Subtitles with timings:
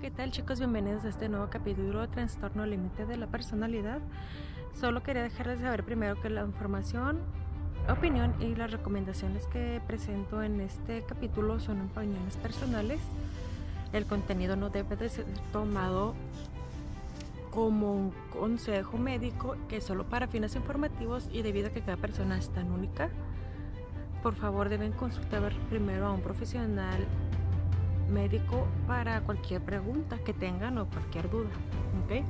[0.00, 0.58] ¿qué tal chicos?
[0.58, 3.98] Bienvenidos a este nuevo capítulo de Trastorno Límite de la Personalidad.
[4.72, 7.18] Solo quería dejarles saber primero que la información,
[7.86, 12.98] opinión y las recomendaciones que presento en este capítulo son opiniones personales.
[13.92, 16.14] El contenido no debe de ser tomado
[17.50, 22.38] como un consejo médico que solo para fines informativos y debido a que cada persona
[22.38, 23.10] es tan única,
[24.22, 27.06] por favor deben consultar primero a un profesional
[28.10, 31.50] médico para cualquier pregunta que tengan o cualquier duda.
[32.04, 32.24] ¿okay?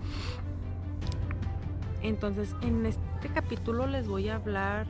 [2.02, 4.86] Entonces, en este capítulo les voy a hablar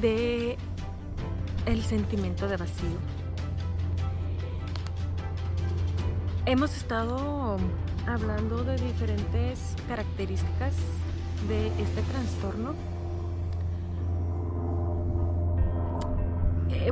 [0.00, 0.56] de
[1.66, 2.98] el sentimiento de vacío.
[6.46, 7.56] Hemos estado
[8.06, 10.74] hablando de diferentes características
[11.48, 12.74] de este trastorno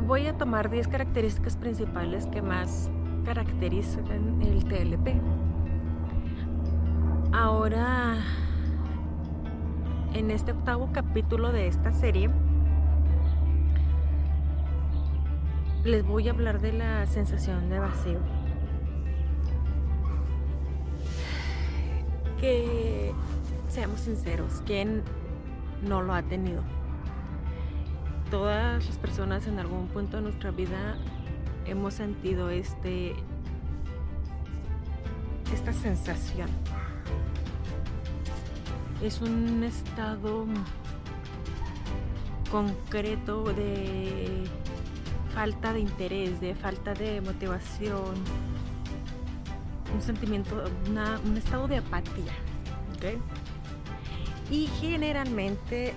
[0.01, 2.91] voy a tomar 10 características principales que más
[3.25, 5.21] caracterizan el TLP.
[7.33, 8.17] Ahora,
[10.15, 12.31] en este octavo capítulo de esta serie,
[15.85, 18.19] les voy a hablar de la sensación de vacío.
[22.41, 23.13] Que
[23.69, 25.03] seamos sinceros, ¿quién
[25.83, 26.63] no lo ha tenido?
[28.35, 30.97] Todas las personas en algún punto de nuestra vida
[31.67, 33.15] hemos sentido este
[35.53, 36.49] esta sensación.
[39.01, 40.47] Es un estado
[42.51, 44.43] concreto de
[45.33, 48.17] falta de interés, de falta de motivación,
[49.95, 50.65] un sentimiento,
[51.25, 52.33] un estado de apatía.
[54.51, 55.95] Y generalmente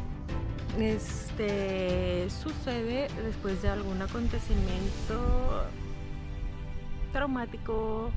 [0.81, 5.65] este sucede después de algún acontecimiento
[7.11, 8.11] traumático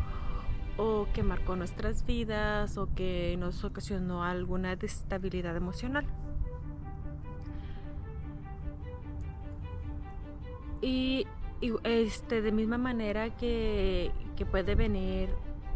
[0.76, 6.04] o que marcó nuestras vidas o que nos ocasionó alguna destabilidad emocional.
[10.82, 11.26] Y,
[11.84, 15.28] este, de misma manera que, que, puede venir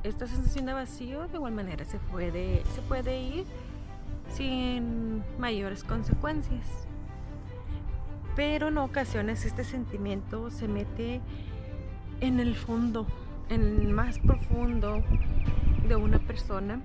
[0.02, 3.44] esta sensación de vacío, de igual manera se puede, se puede ir
[4.36, 6.86] sin mayores consecuencias.
[8.36, 11.20] Pero en ocasiones este sentimiento se mete
[12.20, 13.06] en el fondo,
[13.48, 15.02] en el más profundo
[15.86, 16.80] de una persona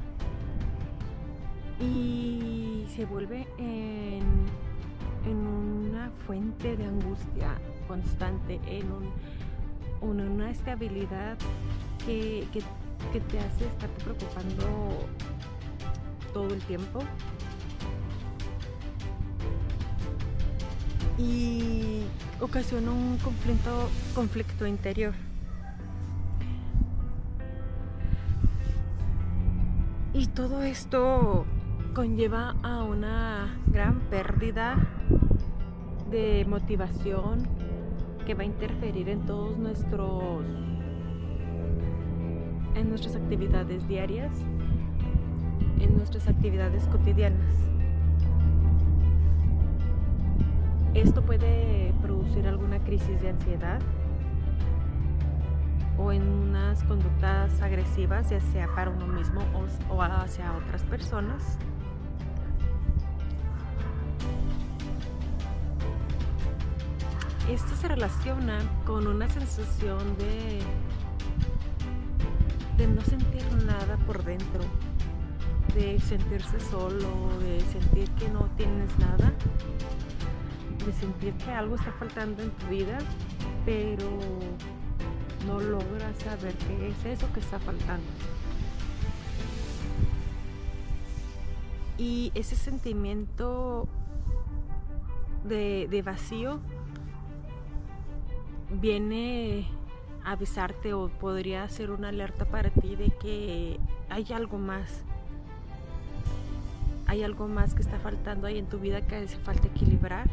[1.80, 4.50] y se vuelve en,
[5.26, 7.56] una fuente de angustia
[7.88, 8.86] constante, en,
[10.02, 11.38] una estabilidad
[12.06, 14.90] que, que te hace estar preocupando
[16.34, 17.00] todo el tiempo
[21.19, 22.03] y
[22.40, 25.13] ocasionó un conflicto, conflicto interior.
[30.13, 31.46] Y todo esto
[31.94, 34.78] conlleva a una gran pérdida
[36.09, 37.47] de motivación
[38.25, 40.44] que va a interferir en todos nuestros
[42.75, 44.31] en nuestras actividades diarias,
[45.80, 47.79] en nuestras actividades cotidianas.
[50.96, 53.80] Esto puede producir alguna crisis de ansiedad
[56.00, 59.42] o en unas conductas agresivas, ya sea para uno mismo
[59.90, 61.58] o, hacia otras personas.
[67.48, 70.60] Esto se relaciona con una sensación de,
[72.78, 74.62] de no sentir nada por dentro,
[75.76, 79.34] de sentirse solo, de sentir que no tienes nada
[80.86, 82.98] de sentir que algo está faltando en tu vida,
[83.66, 84.08] pero
[85.46, 88.06] no logras saber qué es eso que está faltando.
[91.98, 93.88] Y ese sentimiento
[95.44, 96.60] de, de vacío
[98.82, 99.68] viene
[100.24, 103.80] a avisarte o podría ser una alerta para ti de que
[104.10, 105.04] hay algo más.
[107.08, 110.30] Hay algo más que está faltando ahí en tu vida que hace falta equilibrar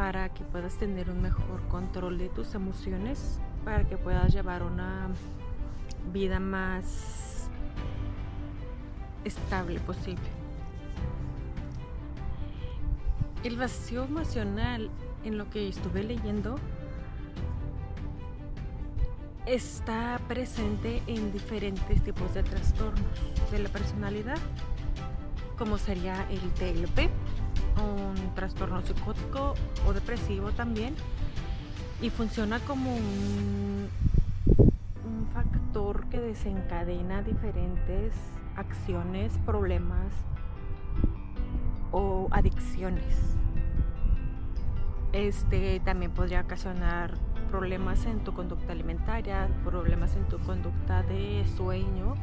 [0.00, 5.08] para que puedas tener un mejor control de tus emociones, para que puedas llevar una
[6.10, 7.50] vida más
[9.26, 10.24] estable posible.
[13.44, 14.88] El vacío emocional,
[15.22, 16.56] en lo que estuve leyendo,
[19.44, 23.04] está presente en diferentes tipos de trastornos
[23.50, 24.38] de la personalidad,
[25.58, 27.10] como sería el TLP,
[27.80, 29.54] un trastorno psicótico
[29.86, 30.94] o depresivo también
[32.00, 33.88] y funciona como un,
[35.34, 38.12] factor factor que desencadena diferentes
[38.56, 40.12] acciones, problemas
[41.92, 43.36] o adicciones.
[45.12, 47.14] Este también podría ocasionar
[47.50, 52.14] problemas en tu conducta alimentaria, problemas en tu conducta de sueño.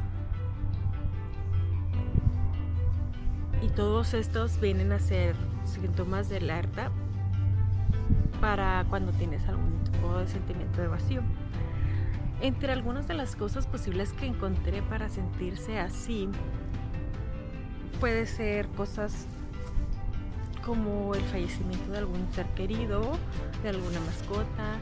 [3.62, 6.92] Y todos estos vienen a ser síntomas de alerta
[8.40, 11.22] para cuando tienes algún tipo de sentimiento de vacío.
[12.40, 16.30] Entre algunas de las cosas posibles que encontré para sentirse así,
[18.00, 19.26] puede ser cosas
[20.64, 23.18] como el fallecimiento de algún ser querido,
[23.64, 24.80] de alguna mascota,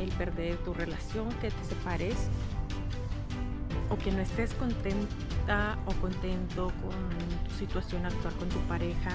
[0.00, 2.28] el perder tu relación, que te separes
[3.90, 4.54] o que no estés
[5.86, 9.10] o contento con tu situación actual con tu pareja,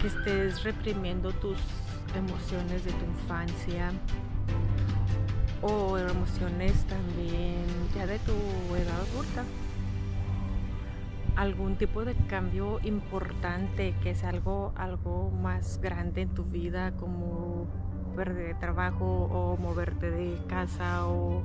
[0.00, 1.58] que estés reprimiendo tus
[2.14, 3.90] emociones de tu infancia
[5.60, 8.32] o emociones también ya de tu
[8.76, 9.44] edad adulta.
[11.34, 17.66] Algún tipo de cambio importante que es algo, algo más grande en tu vida como
[18.14, 21.42] perder trabajo o moverte de casa o,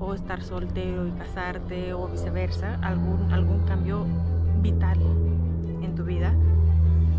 [0.00, 4.06] o estar soltero y casarte o viceversa, algún, algún cambio
[4.62, 4.98] vital
[5.82, 6.32] en tu vida.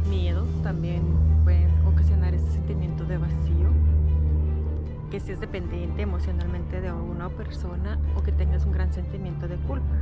[0.09, 1.03] Miedo también
[1.43, 3.69] puede ocasionar ese sentimiento de vacío,
[5.11, 9.57] que si es dependiente emocionalmente de una persona o que tengas un gran sentimiento de
[9.57, 9.95] culpa.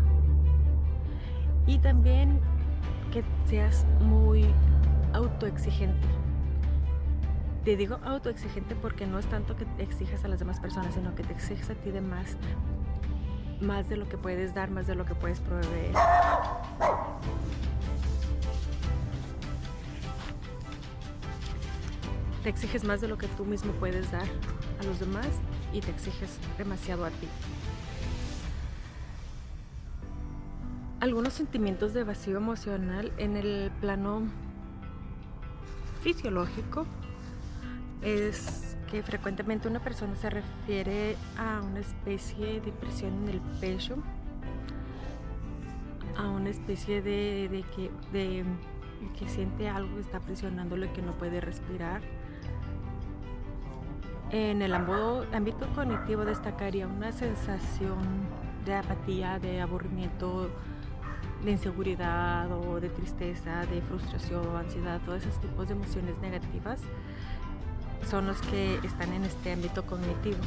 [1.66, 2.40] Y también
[3.12, 4.46] que seas muy
[5.14, 6.08] autoexigente
[7.68, 11.14] te digo autoexigente porque no es tanto que te exijas a las demás personas, sino
[11.16, 12.38] que te exiges a ti de más,
[13.60, 15.92] más de lo que puedes dar, más de lo que puedes proveer.
[22.42, 24.28] Te exiges más de lo que tú mismo puedes dar
[24.80, 25.28] a los demás
[25.74, 27.28] y te exiges demasiado a ti.
[31.02, 34.22] Algunos sentimientos de vacío emocional en el plano
[36.02, 36.86] fisiológico
[38.08, 43.98] es que frecuentemente una persona se refiere a una especie de presión en el pecho,
[46.16, 48.46] a una especie de, que, de,
[49.20, 52.02] que siente algo, está presionándolo y que no puede respirar.
[54.32, 57.98] En el ámbito cognitivo destacaría una sensación
[58.66, 60.50] de apatía, de aburrimiento,
[61.44, 66.82] de inseguridad o de tristeza, de frustración, ansiedad, todos esos tipos de emociones negativas
[68.10, 70.38] son los que están en este ámbito cognitivo.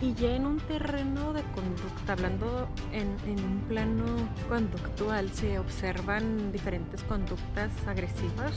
[0.00, 3.08] Y ya en un terreno de conducta, hablando en,
[3.38, 4.04] un plano
[4.48, 8.52] conductual, se observan diferentes conductas agresivas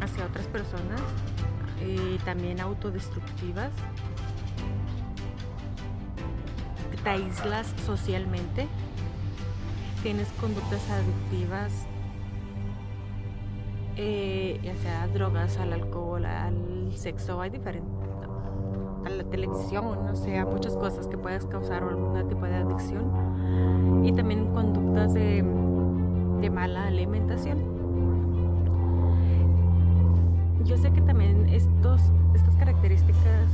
[0.00, 1.00] hacia otras personas
[1.80, 3.70] y también autodestructivas.
[7.04, 8.66] Te aíslas socialmente,
[10.02, 11.72] tienes conductas adictivas
[13.96, 17.90] eh, ya sea drogas, al alcohol, al sexo, hay diferentes,
[19.04, 24.04] a la televisión, no sé, muchas cosas que puedas causar algún tipo de adicción.
[24.04, 25.44] Y también conductas de,
[26.40, 27.58] de mala alimentación.
[30.64, 32.00] Yo sé que también estos,
[32.34, 33.50] estas características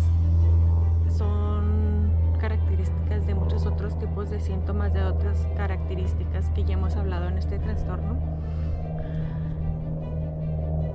[1.17, 7.29] son características de muchos otros tipos de síntomas, de otras características que ya hemos hablado
[7.29, 8.38] en este trastorno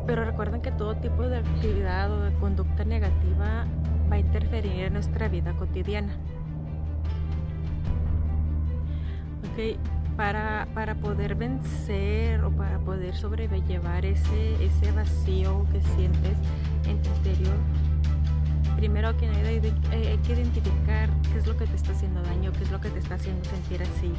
[0.05, 3.65] pero recuerden que todo tipo de actividad o de conducta negativa
[4.11, 6.13] va a interferir en nuestra vida cotidiana.
[9.53, 9.77] Okay.
[10.17, 16.37] Para, para, poder vencer o para poder sobrellevar ese, ese vacío que sientes
[16.85, 17.55] en tu interior,
[18.75, 22.71] primero nada hay que identificar qué es lo que te está haciendo daño, qué es
[22.71, 24.11] lo que te está haciendo sentir así.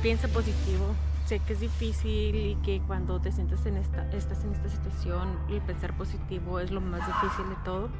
[0.00, 0.94] Piensa positivo,
[1.26, 5.38] sé que es difícil y que cuando te sientes en esta, estás en esta situación,
[5.48, 7.90] el pensar positivo es lo más difícil de todo.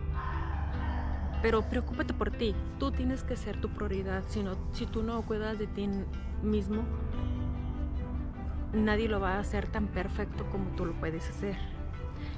[1.41, 5.59] Pero preocúpate por ti, tú tienes que ser tu prioridad, si, si tú no cuidas
[5.59, 5.88] de ti
[6.43, 6.83] mismo,
[8.73, 11.57] nadie lo va a hacer tan perfecto como tú lo puedes hacer.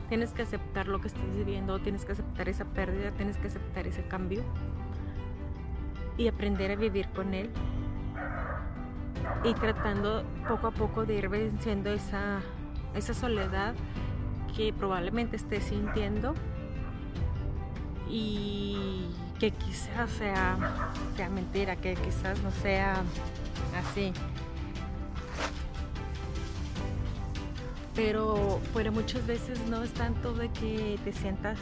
[0.09, 3.87] Tienes que aceptar lo que estás viviendo, tienes que aceptar esa pérdida, tienes que aceptar
[3.87, 4.43] ese cambio
[6.17, 7.51] y aprender a vivir con él
[9.45, 12.41] y tratando poco a poco de ir venciendo esa,
[12.95, 13.75] esa soledad
[14.57, 16.35] que probablemente esté sintiendo
[18.09, 20.57] y que quizás sea,
[21.17, 23.03] sea mentira, que quizás no sea
[23.77, 24.13] así.
[27.95, 31.59] pero, pero muchas veces no es tanto de que te sientas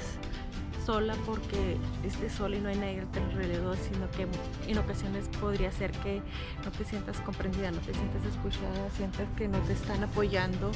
[0.85, 4.27] sola porque estés sola y no hay nadie a tu alrededor, sino que
[4.71, 6.23] en ocasiones podría ser que
[6.65, 10.73] no te sientas comprendida, no te sientas escuchada, sientas que no te están apoyando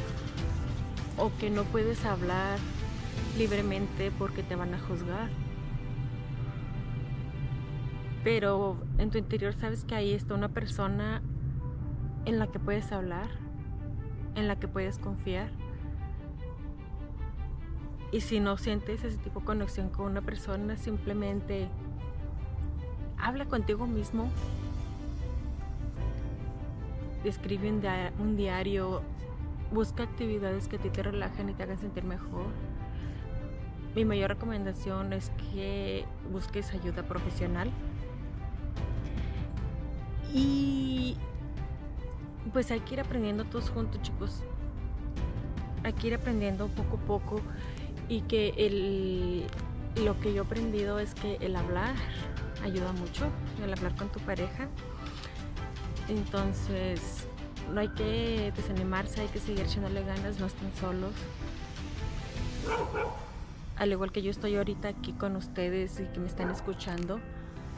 [1.18, 2.58] o que no puedes hablar
[3.36, 5.28] libremente porque te van a juzgar.
[8.22, 11.22] Pero en tu interior sabes que ahí está una persona
[12.24, 13.28] en la que puedes hablar,
[14.34, 15.50] en la que puedes confiar
[18.16, 21.68] y si no sientes ese tipo de conexión con una persona, simplemente
[23.18, 24.30] habla contigo mismo.
[27.24, 27.70] Escribe
[28.18, 29.02] un diario,
[29.70, 32.46] busca actividades que a ti te relajen y te hagan sentir mejor.
[33.94, 37.70] Mi mayor recomendación es que busques ayuda profesional.
[40.32, 41.18] Y
[42.50, 44.42] pues hay que ir aprendiendo todos juntos, chicos.
[45.84, 47.40] Hay que ir aprendiendo poco a poco
[48.08, 49.46] y que el,
[50.04, 51.94] lo que yo he aprendido es que el hablar
[52.62, 53.26] ayuda mucho,
[53.64, 54.68] el hablar con tu pareja.
[56.08, 57.26] Entonces,
[57.72, 61.12] no hay que desanimarse, hay que seguir echándole ganas, no están solos.
[63.76, 67.20] Al igual que yo estoy ahorita aquí con ustedes y que me están escuchando,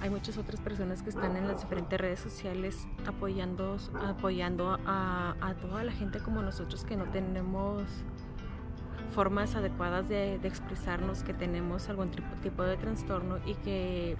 [0.00, 5.54] hay muchas otras personas que están en las diferentes redes sociales apoyando, apoyando a, a
[5.54, 7.82] toda la gente como nosotros que no tenemos
[9.14, 12.10] formas adecuadas de, expresarnos que tenemos algún
[12.42, 14.16] tipo de trastorno y que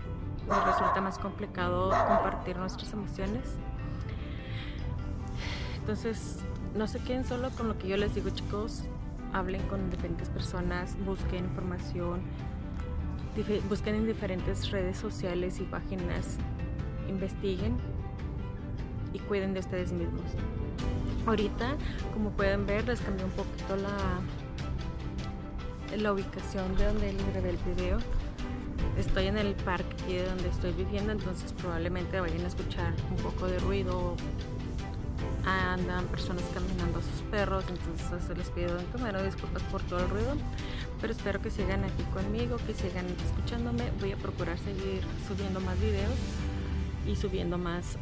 [0.47, 3.42] nos resulta más complicado compartir nuestras emociones.
[5.80, 6.38] Entonces,
[6.75, 8.85] no se queden solo con lo que yo les digo, chicos.
[9.33, 12.21] Hablen con diferentes personas, busquen información,
[13.68, 16.38] busquen en diferentes redes sociales y páginas,
[17.09, 17.76] investiguen
[19.12, 20.25] y cuiden de ustedes mismos.
[21.26, 21.76] Ahorita,
[22.14, 24.21] como pueden ver, les cambié un poquito la,
[25.97, 27.99] la ubicación de donde grabé el video.
[28.97, 33.59] Estoy en el parque donde estoy viviendo, entonces probablemente vayan a escuchar un poco de
[33.61, 34.16] ruido.
[35.45, 40.11] Andan personas caminando a sus perros, entonces se les pido de disculpas por todo el
[40.11, 40.37] ruido.
[41.00, 43.90] Pero espero que sigan aquí conmigo, que sigan escuchándome.
[44.00, 46.14] Voy a procurar seguir subiendo más videos
[47.07, 47.97] y subiendo más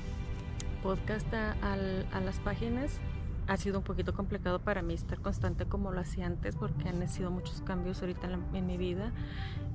[0.83, 1.76] podcast a
[2.21, 3.00] las páginas
[3.49, 7.07] ha sido un poquito complicado para mí estar constante como lo hacía antes porque han
[7.09, 9.12] sido muchos cambios ahorita en, mi vida.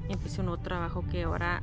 [0.10, 1.62] Empecé un nuevo trabajo que ahora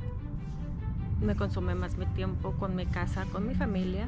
[1.21, 4.07] me consume más mi tiempo con mi casa, con mi familia.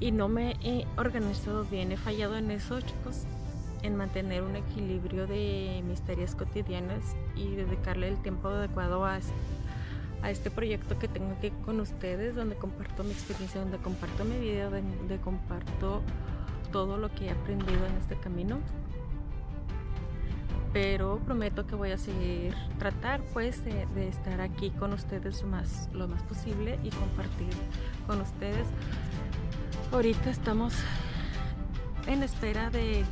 [0.00, 3.26] Y no me he organizado bien, he fallado en eso, chicos,
[3.82, 9.20] en mantener un equilibrio de mis tareas cotidianas y dedicarle el tiempo adecuado a
[10.22, 14.38] a este proyecto que tengo aquí con ustedes, donde comparto mi experiencia, donde comparto mi
[14.38, 16.02] video, donde comparto
[16.72, 18.58] todo lo que he aprendido en este camino.
[20.72, 26.22] Pero prometo que voy a seguir tratar pues de, estar aquí con ustedes lo más
[26.28, 27.52] posible y compartir
[28.06, 28.68] con ustedes.
[29.92, 30.74] Ahorita estamos
[32.06, 33.04] en espera de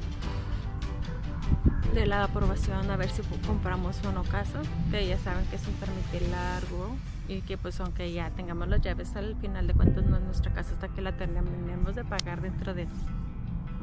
[1.94, 5.66] de la aprobación a ver si compramos o no casa, que ya saben que es
[5.66, 6.96] un trámite largo
[7.28, 10.52] y que pues aunque ya tengamos las llaves al final de cuentas no es nuestra
[10.52, 12.86] casa hasta que la terminemos de pagar dentro de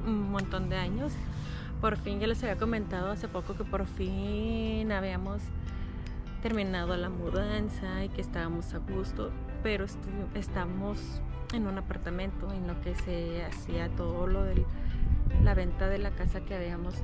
[0.05, 1.13] un montón de años.
[1.81, 5.41] Por fin ya les había comentado hace poco que por fin habíamos
[6.41, 9.31] terminado la mudanza y que estábamos a gusto,
[9.63, 9.85] pero
[10.35, 11.00] estamos
[11.53, 14.65] en un apartamento en lo que se hacía todo lo de
[15.43, 16.95] la venta de la casa que habíamos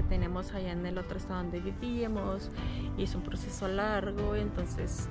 [0.00, 2.50] que tenemos allá en el otro estado donde vivíamos.
[2.96, 5.08] Hizo un proceso largo, entonces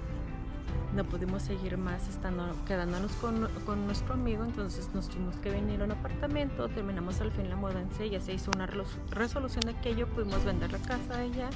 [0.95, 5.81] no pudimos seguir más estando, quedándonos con, con, nuestro amigo, entonces nos tuvimos que venir
[5.81, 9.71] a un apartamento, terminamos al fin la mudanza y ya se hizo una resolución de
[9.71, 11.49] aquello, pudimos vender la casa allá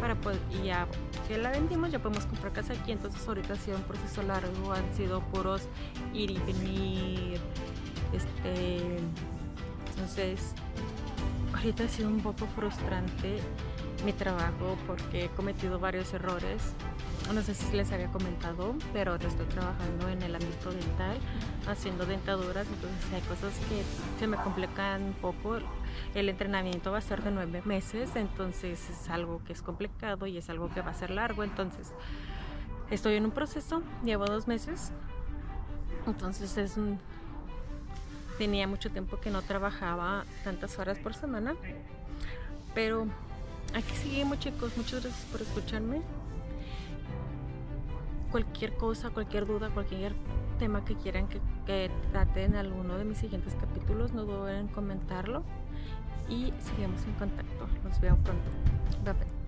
[0.00, 0.88] para poder, y ya
[1.28, 4.72] que la vendimos ya podemos comprar casa aquí, entonces ahorita ha sido un proceso largo,
[4.72, 5.68] han sido puros
[6.12, 7.40] ir y venir,
[8.12, 8.98] este,
[9.90, 10.54] entonces
[11.60, 13.38] ahorita ha sido un poco frustrante
[14.06, 16.72] mi trabajo porque he cometido varios errores.
[17.34, 21.18] No sé si les había comentado, pero ahora estoy trabajando en el ámbito dental,
[21.68, 23.82] haciendo dentaduras, entonces hay cosas que
[24.18, 25.58] se me complican un poco.
[26.14, 30.38] El entrenamiento va a ser de nueve meses, entonces es algo que es complicado y
[30.38, 31.92] es algo que va a ser largo, entonces
[32.90, 34.92] estoy en un proceso, llevo dos meses,
[36.06, 36.98] entonces es un,
[38.40, 41.56] tenía mucho tiempo que no trabajaba tantas horas por semana.
[42.74, 43.06] Pero
[43.74, 46.00] aquí seguimos chicos, muchas gracias por escucharme.
[48.30, 50.14] Cualquier cosa, cualquier duda, cualquier
[50.58, 54.68] tema que quieran que, que trate en alguno de mis siguientes capítulos, no duden en
[54.68, 55.44] comentarlo.
[56.30, 57.68] y seguimos en contacto.
[57.84, 58.50] Los veo pronto.
[59.04, 59.39] Bye bye.